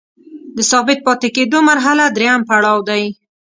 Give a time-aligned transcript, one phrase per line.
[0.55, 3.03] د ثابت پاتې کیدو مرحله دریم پړاو دی.